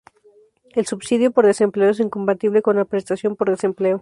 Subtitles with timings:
[0.71, 3.99] El subsidio por desempleo es incompatible con la prestación por desempleo.